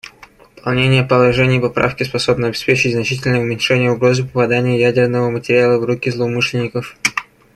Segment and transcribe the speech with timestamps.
[0.55, 6.97] Выполнение положений Поправки способно обеспечить значительное уменьшение угрозы попадания ядерного материала в руки злоумышленников.